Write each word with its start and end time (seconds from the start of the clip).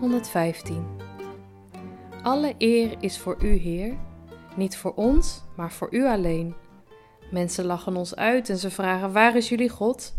Psalm 0.00 0.12
115 0.12 0.86
Alle 2.22 2.54
eer 2.58 2.96
is 3.00 3.18
voor 3.18 3.36
U, 3.42 3.48
Heer, 3.48 3.96
niet 4.56 4.76
voor 4.76 4.94
ons, 4.94 5.42
maar 5.56 5.72
voor 5.72 5.94
U 5.94 6.06
alleen. 6.06 6.54
Mensen 7.30 7.64
lachen 7.64 7.96
ons 7.96 8.16
uit 8.16 8.48
en 8.48 8.56
ze 8.56 8.70
vragen: 8.70 9.12
Waar 9.12 9.36
is 9.36 9.48
jullie 9.48 9.68
God? 9.68 10.14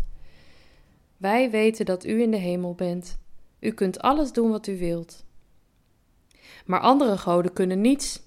Wij 1.16 1.50
weten 1.50 1.84
dat 1.84 2.04
U 2.04 2.22
in 2.22 2.30
de 2.30 2.36
hemel 2.36 2.74
bent. 2.74 3.18
U 3.60 3.70
kunt 3.70 4.00
alles 4.00 4.32
doen 4.32 4.50
wat 4.50 4.66
U 4.66 4.78
wilt. 4.78 5.24
Maar 6.66 6.80
andere 6.80 7.18
goden 7.18 7.52
kunnen 7.52 7.80
niets. 7.80 8.22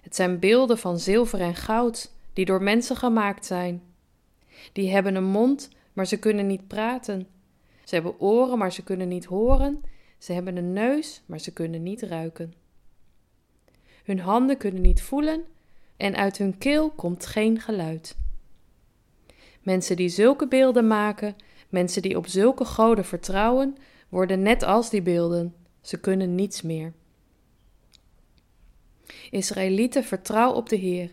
Het 0.00 0.14
zijn 0.14 0.38
beelden 0.38 0.78
van 0.78 0.98
zilver 0.98 1.40
en 1.40 1.54
goud 1.54 2.12
die 2.32 2.44
door 2.44 2.62
mensen 2.62 2.96
gemaakt 2.96 3.46
zijn. 3.46 3.82
Die 4.72 4.90
hebben 4.90 5.14
een 5.14 5.24
mond, 5.24 5.68
maar 5.92 6.06
ze 6.06 6.18
kunnen 6.18 6.46
niet 6.46 6.66
praten. 6.66 7.28
Ze 7.84 7.94
hebben 7.94 8.20
oren, 8.20 8.58
maar 8.58 8.72
ze 8.72 8.82
kunnen 8.82 9.08
niet 9.08 9.24
horen. 9.24 9.82
Ze 10.20 10.32
hebben 10.32 10.56
een 10.56 10.72
neus, 10.72 11.22
maar 11.26 11.38
ze 11.38 11.52
kunnen 11.52 11.82
niet 11.82 12.02
ruiken. 12.02 12.54
Hun 14.04 14.20
handen 14.20 14.56
kunnen 14.56 14.82
niet 14.82 15.02
voelen 15.02 15.44
en 15.96 16.16
uit 16.16 16.38
hun 16.38 16.58
keel 16.58 16.90
komt 16.90 17.26
geen 17.26 17.60
geluid. 17.60 18.16
Mensen 19.62 19.96
die 19.96 20.08
zulke 20.08 20.48
beelden 20.48 20.86
maken, 20.86 21.36
mensen 21.68 22.02
die 22.02 22.16
op 22.16 22.26
zulke 22.26 22.64
goden 22.64 23.04
vertrouwen, 23.04 23.76
worden 24.08 24.42
net 24.42 24.62
als 24.62 24.90
die 24.90 25.02
beelden. 25.02 25.54
Ze 25.80 26.00
kunnen 26.00 26.34
niets 26.34 26.62
meer. 26.62 26.92
Israëlieten, 29.30 30.04
vertrouw 30.04 30.52
op 30.52 30.68
de 30.68 30.76
Heer. 30.76 31.10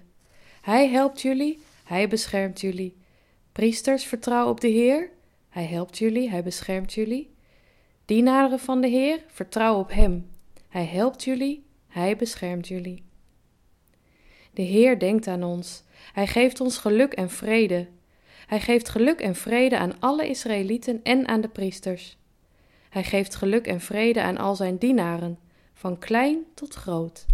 Hij 0.61 0.89
helpt 0.89 1.21
jullie, 1.21 1.59
hij 1.83 2.07
beschermt 2.07 2.61
jullie. 2.61 2.95
Priesters, 3.51 4.03
vertrouw 4.03 4.49
op 4.49 4.61
de 4.61 4.67
Heer. 4.67 5.09
Hij 5.49 5.65
helpt 5.65 5.97
jullie, 5.97 6.29
hij 6.29 6.43
beschermt 6.43 6.93
jullie. 6.93 7.35
Dienaren 8.07 8.59
van 8.59 8.81
de 8.81 8.87
Heer, 8.87 9.23
vertrouw 9.27 9.79
op 9.79 9.91
Hem. 9.91 10.29
Hij 10.67 10.85
helpt 10.85 11.23
jullie, 11.23 11.65
Hij 11.87 12.15
beschermt 12.15 12.67
jullie. 12.67 13.03
De 14.53 14.61
Heer 14.61 14.99
denkt 14.99 15.27
aan 15.27 15.43
ons. 15.43 15.83
Hij 16.13 16.27
geeft 16.27 16.61
ons 16.61 16.77
geluk 16.77 17.13
en 17.13 17.29
vrede. 17.29 17.87
Hij 18.45 18.59
geeft 18.59 18.89
geluk 18.89 19.19
en 19.19 19.35
vrede 19.35 19.77
aan 19.77 19.99
alle 19.99 20.27
Israëlieten 20.27 20.99
en 21.03 21.27
aan 21.27 21.41
de 21.41 21.47
priesters. 21.47 22.17
Hij 22.89 23.03
geeft 23.03 23.35
geluk 23.35 23.67
en 23.67 23.81
vrede 23.81 24.21
aan 24.21 24.37
al 24.37 24.55
zijn 24.55 24.77
dienaren, 24.77 25.39
van 25.73 25.99
klein 25.99 26.43
tot 26.53 26.73
groot. 26.73 27.25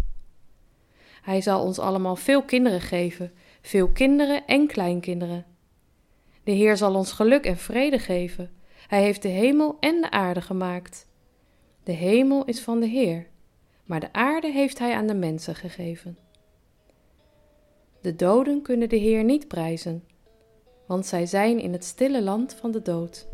Hij 1.22 1.42
zal 1.42 1.64
ons 1.64 1.80
allemaal 1.80 2.16
veel 2.16 2.44
kinderen 2.44 2.82
geven, 2.82 3.34
veel 3.62 3.88
kinderen 3.88 4.46
en 4.46 4.68
kleinkinderen. 4.68 5.46
De 6.44 6.52
Heer 6.52 6.78
zal 6.78 6.96
ons 6.96 7.12
geluk 7.12 7.46
en 7.46 7.58
vrede 7.58 8.00
geven 8.00 8.62
hij 8.94 9.02
heeft 9.02 9.22
de 9.22 9.28
hemel 9.28 9.78
en 9.80 10.02
de 10.02 10.12
aarde 10.12 10.42
gemaakt. 10.42 11.08
De 11.84 11.92
hemel 11.92 12.46
is 12.46 12.62
van 12.62 12.80
de 12.80 12.86
Heer, 12.86 13.28
maar 13.86 14.00
de 14.00 14.14
aarde 14.14 14.52
heeft 14.52 14.80
Hij 14.80 14.94
aan 14.94 15.08
de 15.08 15.14
mensen 15.14 15.56
gegeven. 15.56 16.18
De 18.02 18.16
doden 18.16 18.62
kunnen 18.62 18.90
de 18.90 18.96
Heer 18.96 19.24
niet 19.24 19.48
prijzen, 19.48 20.04
want 20.86 21.06
zij 21.06 21.26
zijn 21.26 21.60
in 21.60 21.72
het 21.72 21.84
stille 21.84 22.22
land 22.22 22.54
van 22.54 22.72
de 22.72 22.82
dood. 22.82 23.28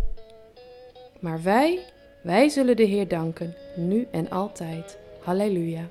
Maar 1.19 1.43
wij, 1.43 1.79
wij 2.23 2.49
zullen 2.49 2.75
de 2.75 2.83
Heer 2.83 3.07
danken, 3.07 3.55
nu 3.75 4.07
en 4.11 4.29
altijd. 4.29 4.97
Halleluja. 5.23 5.89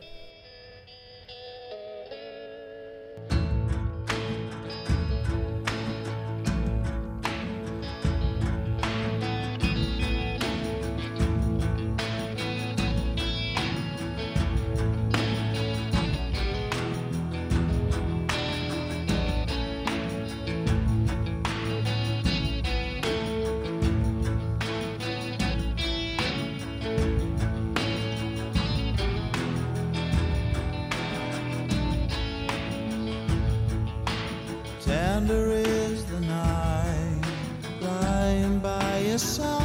this. 39.18 39.58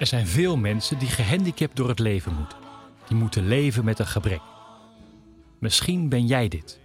Er 0.00 0.06
zijn 0.06 0.26
veel 0.26 0.56
mensen 0.56 0.98
die 0.98 1.08
gehandicapt 1.08 1.76
door 1.76 1.88
het 1.88 1.98
leven 1.98 2.34
moeten. 2.34 2.58
Die 3.08 3.16
moeten 3.16 3.48
leven 3.48 3.84
met 3.84 3.98
een 3.98 4.06
gebrek. 4.06 4.40
Misschien 5.58 6.08
ben 6.08 6.26
jij 6.26 6.48
dit. 6.48 6.80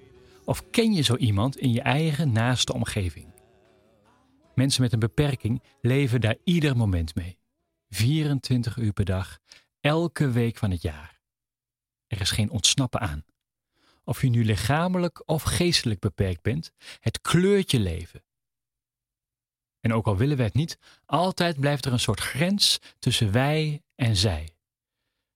Of 0.45 0.69
ken 0.69 0.93
je 0.93 1.01
zo 1.01 1.15
iemand 1.15 1.57
in 1.57 1.71
je 1.71 1.81
eigen 1.81 2.31
naaste 2.31 2.73
omgeving? 2.73 3.27
Mensen 4.55 4.81
met 4.81 4.93
een 4.93 4.99
beperking 4.99 5.63
leven 5.81 6.21
daar 6.21 6.35
ieder 6.43 6.77
moment 6.77 7.15
mee. 7.15 7.37
24 7.89 8.77
uur 8.77 8.93
per 8.93 9.05
dag, 9.05 9.39
elke 9.79 10.31
week 10.31 10.57
van 10.57 10.71
het 10.71 10.81
jaar. 10.81 11.19
Er 12.07 12.21
is 12.21 12.31
geen 12.31 12.49
ontsnappen 12.49 12.99
aan. 12.99 13.25
Of 14.03 14.21
je 14.21 14.29
nu 14.29 14.45
lichamelijk 14.45 15.23
of 15.25 15.43
geestelijk 15.43 15.99
beperkt 15.99 16.41
bent, 16.41 16.71
het 16.99 17.21
kleurt 17.21 17.71
je 17.71 17.79
leven. 17.79 18.24
En 19.85 19.93
ook 19.93 20.07
al 20.07 20.17
willen 20.17 20.37
we 20.37 20.43
het 20.43 20.53
niet, 20.53 20.77
altijd 21.05 21.59
blijft 21.59 21.85
er 21.85 21.91
een 21.91 21.99
soort 21.99 22.19
grens 22.19 22.79
tussen 22.99 23.31
wij 23.31 23.83
en 23.95 24.15
zij. 24.15 24.57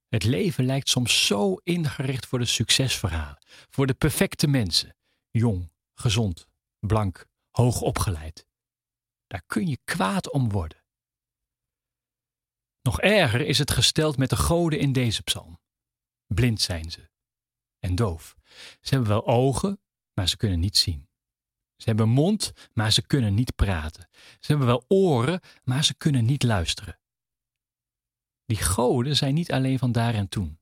Het 0.08 0.24
leven 0.24 0.66
lijkt 0.66 0.90
soms 0.90 1.26
zo 1.26 1.56
ingericht 1.56 2.26
voor 2.26 2.40
de 2.40 2.46
succesverhalen, 2.46 3.46
voor 3.70 3.88
de 3.88 3.94
perfecte 3.94 4.48
mensen, 4.48 4.96
jong, 5.30 5.72
gezond, 5.94 6.48
blank, 6.80 7.28
hoog 7.50 7.82
opgeleid. 7.82 8.48
Daar 9.28 9.44
kun 9.46 9.68
je 9.68 9.80
kwaad 9.84 10.32
om 10.32 10.50
worden. 10.50 10.84
Nog 12.82 13.02
erger 13.02 13.42
is 13.42 13.58
het 13.58 13.72
gesteld 13.72 14.18
met 14.18 14.30
de 14.30 14.38
goden 14.38 14.80
in 14.80 14.94
deze 14.94 15.24
psalm. 15.24 15.60
Blind 16.28 16.62
zijn 16.62 16.92
ze 16.92 17.10
en 17.80 17.96
doof. 17.96 18.36
Ze 18.82 18.94
hebben 18.94 19.10
wel 19.10 19.28
ogen, 19.28 19.82
maar 20.14 20.30
ze 20.30 20.38
kunnen 20.38 20.60
niet 20.60 20.78
zien. 20.78 21.09
Ze 21.80 21.90
hebben 21.90 22.10
mond, 22.10 22.52
maar 22.74 22.92
ze 22.92 23.02
kunnen 23.02 23.34
niet 23.34 23.56
praten. 23.56 24.10
Ze 24.12 24.46
hebben 24.48 24.68
wel 24.68 24.86
oren, 24.88 25.40
maar 25.64 25.84
ze 25.84 25.94
kunnen 25.96 26.26
niet 26.26 26.44
luisteren. 26.44 27.00
Die 28.46 28.58
goden 28.58 29.16
zijn 29.16 29.34
niet 29.34 29.52
alleen 29.52 29.80
van 29.80 29.92
daar 29.92 30.14
en 30.14 30.30
toen. 30.30 30.60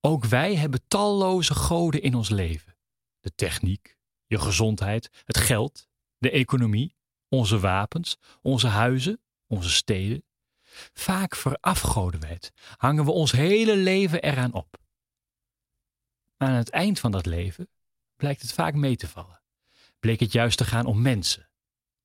Ook 0.00 0.24
wij 0.24 0.56
hebben 0.56 0.80
talloze 0.88 1.54
goden 1.54 2.02
in 2.02 2.14
ons 2.14 2.28
leven. 2.28 2.76
De 3.20 3.34
techniek, 3.34 3.96
je 4.26 4.38
gezondheid, 4.38 5.10
het 5.24 5.36
geld, 5.36 5.88
de 6.18 6.30
economie, 6.30 6.96
onze 7.28 7.58
wapens, 7.58 8.18
onze 8.42 8.66
huizen, 8.66 9.20
onze 9.46 9.70
steden. 9.70 10.24
Vaak 10.92 11.36
verafgoden 11.36 12.20
wij 12.20 12.30
het, 12.30 12.52
hangen 12.76 13.04
we 13.04 13.10
ons 13.10 13.32
hele 13.32 13.76
leven 13.76 14.22
eraan 14.22 14.52
op. 14.52 14.78
Maar 16.36 16.48
aan 16.48 16.54
het 16.54 16.70
eind 16.70 16.98
van 16.98 17.10
dat 17.10 17.26
leven 17.26 17.68
blijkt 18.16 18.42
het 18.42 18.52
vaak 18.52 18.74
mee 18.74 18.96
te 18.96 19.08
vallen. 19.08 19.39
Bleek 20.00 20.20
het 20.20 20.32
juist 20.32 20.58
te 20.58 20.64
gaan 20.64 20.86
om 20.86 21.02
mensen, 21.02 21.50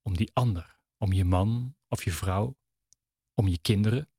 om 0.02 0.18
die 0.18 0.32
ander, 0.34 0.80
om 0.98 1.14
je 1.14 1.26
man 1.26 1.76
of 1.88 2.04
je 2.04 2.12
vrouw, 2.12 2.58
om 3.34 3.48
je 3.48 3.58
kinderen. 3.58 4.10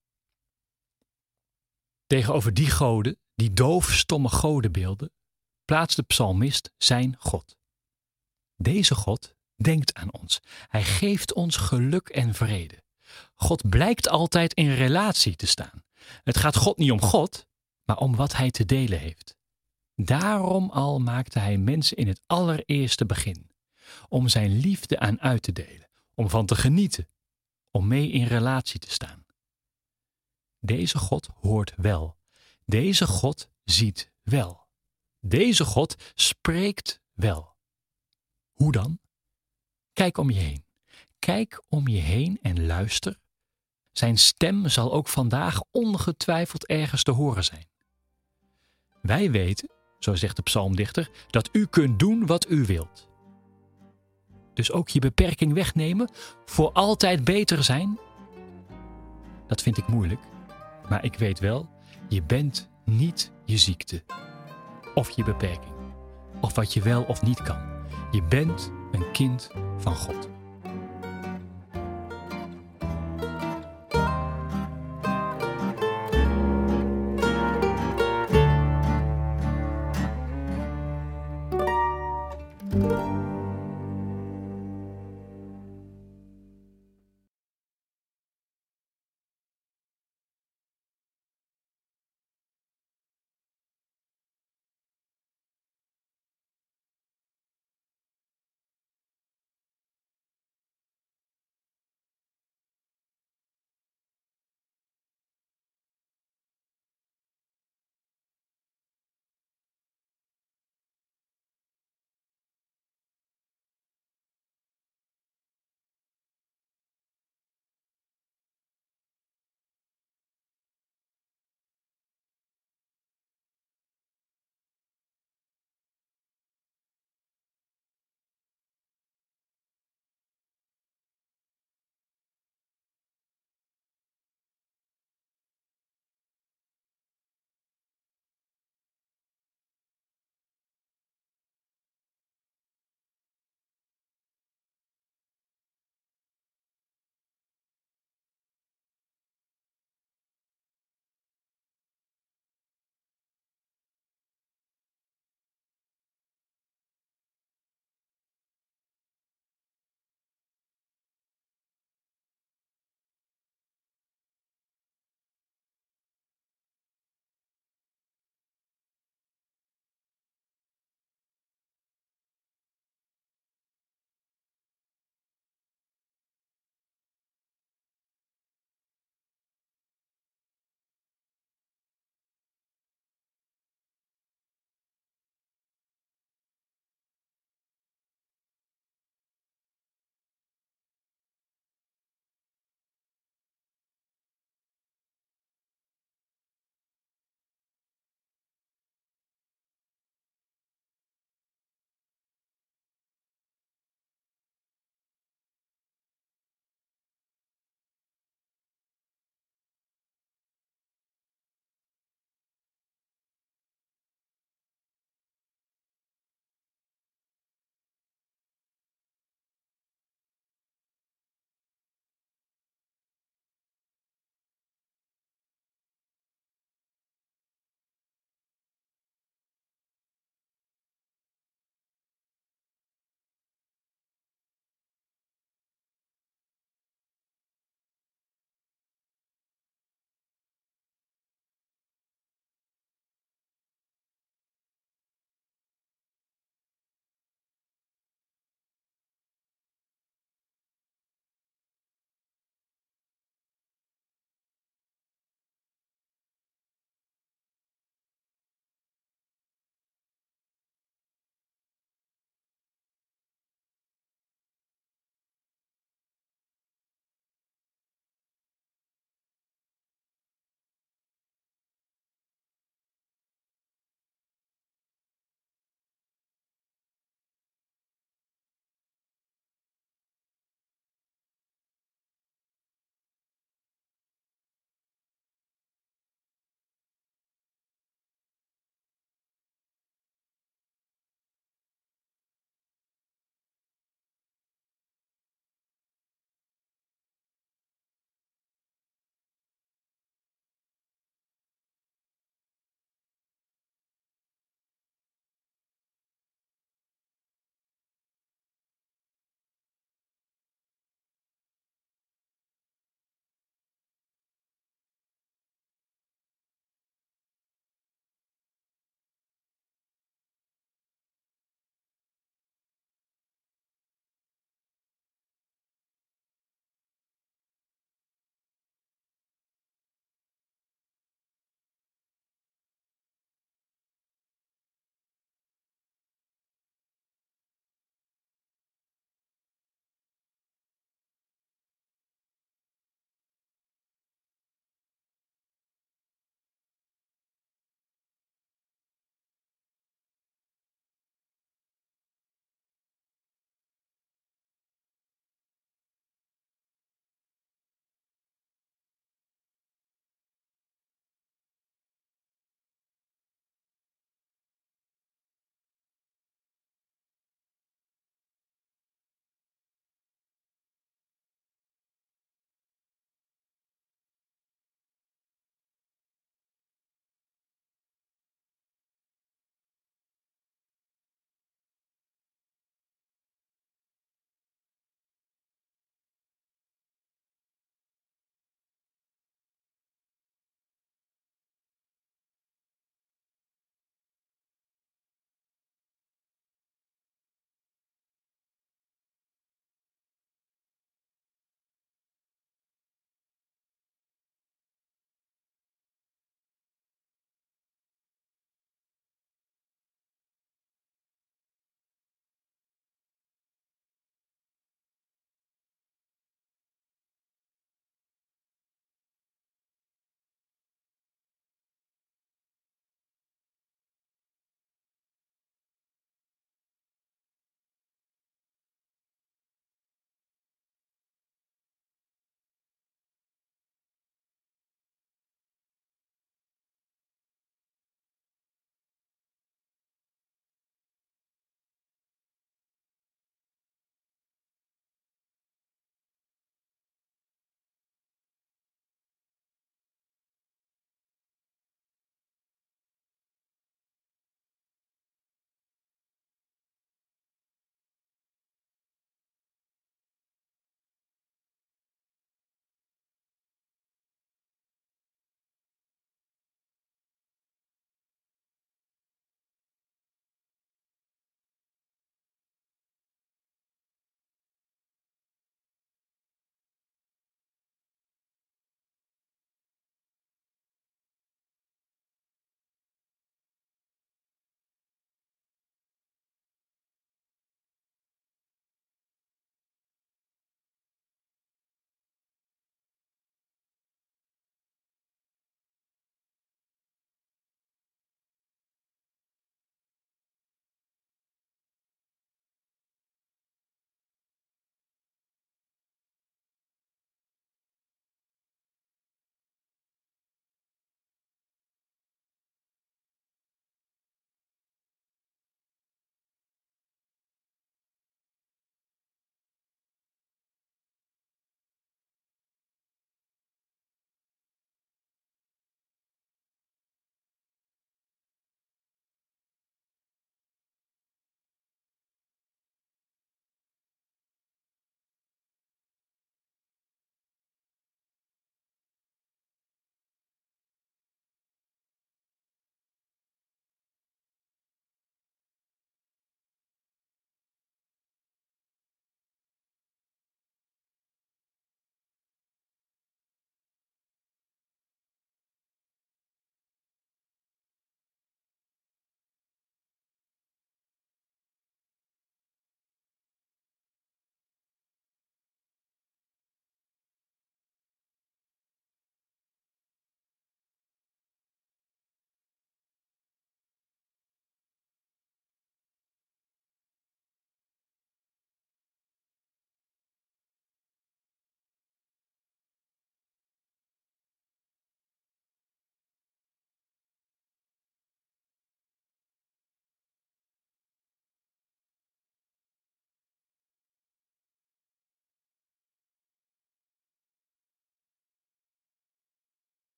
Tegenover 2.06 2.54
die 2.54 2.70
goden, 2.70 3.18
die 3.34 3.52
doofstomme 3.52 4.28
godenbeelden, 4.28 5.12
plaatst 5.64 5.96
de 5.96 6.02
psalmist 6.02 6.72
zijn 6.76 7.16
God. 7.18 7.56
Deze 8.56 8.94
God 8.94 9.34
denkt 9.56 9.94
aan 9.94 10.12
ons. 10.12 10.40
Hij 10.68 10.84
geeft 10.84 11.34
ons 11.34 11.56
geluk 11.56 12.08
en 12.08 12.34
vrede. 12.34 12.84
God 13.34 13.68
blijkt 13.68 14.08
altijd 14.08 14.52
in 14.52 14.72
relatie 14.74 15.36
te 15.36 15.46
staan. 15.46 15.84
Het 16.24 16.36
gaat 16.36 16.56
God 16.56 16.76
niet 16.76 16.90
om 16.90 17.00
God, 17.00 17.46
maar 17.84 17.98
om 17.98 18.16
wat 18.16 18.36
hij 18.36 18.50
te 18.50 18.64
delen 18.64 18.98
heeft. 18.98 19.36
Daarom 19.94 20.70
al 20.70 20.98
maakte 20.98 21.38
hij 21.38 21.58
mensen 21.58 21.96
in 21.96 22.08
het 22.08 22.20
allereerste 22.26 23.06
begin, 23.06 23.50
om 24.08 24.28
zijn 24.28 24.58
liefde 24.58 24.98
aan 24.98 25.20
uit 25.20 25.42
te 25.42 25.52
delen, 25.52 25.88
om 26.14 26.30
van 26.30 26.46
te 26.46 26.56
genieten, 26.56 27.08
om 27.70 27.88
mee 27.88 28.10
in 28.10 28.26
relatie 28.26 28.80
te 28.80 28.90
staan. 28.90 29.24
Deze 30.60 30.98
God 30.98 31.28
hoort 31.40 31.72
wel. 31.76 32.18
Deze 32.64 33.06
God 33.06 33.48
ziet 33.64 34.10
wel. 34.22 34.66
Deze 35.20 35.64
God 35.64 35.96
spreekt 36.14 37.00
wel. 37.12 37.56
Hoe 38.52 38.72
dan? 38.72 38.98
Kijk 39.92 40.18
om 40.18 40.30
je 40.30 40.40
heen. 40.40 40.64
Kijk 41.18 41.62
om 41.68 41.88
je 41.88 42.00
heen 42.00 42.38
en 42.42 42.66
luister. 42.66 43.18
Zijn 43.92 44.18
stem 44.18 44.68
zal 44.68 44.92
ook 44.92 45.08
vandaag 45.08 45.62
ongetwijfeld 45.70 46.66
ergens 46.66 47.02
te 47.02 47.10
horen 47.10 47.44
zijn. 47.44 47.68
Wij 49.02 49.30
weten, 49.30 49.68
zo 49.98 50.14
zegt 50.14 50.36
de 50.36 50.42
psalmdichter, 50.42 51.10
dat 51.30 51.48
u 51.52 51.66
kunt 51.66 51.98
doen 51.98 52.26
wat 52.26 52.50
u 52.50 52.64
wilt. 52.64 53.05
Dus 54.56 54.72
ook 54.72 54.88
je 54.88 55.00
beperking 55.00 55.52
wegnemen, 55.52 56.10
voor 56.44 56.72
altijd 56.72 57.24
beter 57.24 57.64
zijn? 57.64 57.98
Dat 59.46 59.62
vind 59.62 59.78
ik 59.78 59.86
moeilijk, 59.86 60.20
maar 60.88 61.04
ik 61.04 61.14
weet 61.14 61.38
wel, 61.38 61.68
je 62.08 62.22
bent 62.22 62.68
niet 62.84 63.32
je 63.44 63.56
ziekte 63.56 64.02
of 64.94 65.10
je 65.10 65.24
beperking, 65.24 65.74
of 66.40 66.54
wat 66.54 66.72
je 66.72 66.82
wel 66.82 67.02
of 67.02 67.22
niet 67.22 67.42
kan. 67.42 67.58
Je 68.10 68.22
bent 68.22 68.72
een 68.92 69.10
kind 69.12 69.50
van 69.78 69.96
God. 69.96 70.28